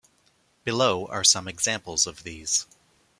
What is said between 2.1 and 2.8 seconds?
these.